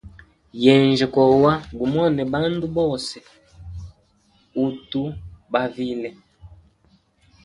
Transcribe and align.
Yenjya 0.63 1.05
kowa 1.13 1.51
gumone 1.77 2.21
bandu 2.33 2.65
bonse 2.75 3.17
uthu 4.65 5.03
bavile. 5.51 6.09